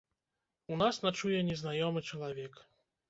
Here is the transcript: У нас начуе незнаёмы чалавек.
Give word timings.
У 0.75 0.79
нас 0.79 0.99
начуе 1.05 1.43
незнаёмы 1.51 2.05
чалавек. 2.09 2.53